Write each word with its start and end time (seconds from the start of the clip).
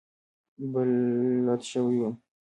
بلد 0.71 1.61
شوی 1.69 1.95
وم. 2.01 2.13